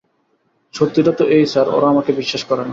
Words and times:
সত্যিটা 0.73 1.11
তো 1.11 1.23
এই 1.27 1.45
স্যার, 1.45 1.67
ওরা 1.69 1.87
আমাকে 1.89 2.11
বিশ্বাস 2.11 2.43
করে 2.43 2.61
না। 2.61 2.69